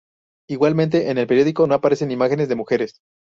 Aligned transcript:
Igualmente 0.49 1.11
en 1.11 1.19
el 1.19 1.27
periódico 1.27 1.67
no 1.67 1.75
aparecen 1.75 2.09
imágenes 2.09 2.49
de 2.49 2.55
mujeres. 2.55 3.01